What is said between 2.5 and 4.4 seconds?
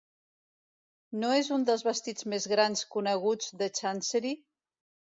grans coneguts de Chancery?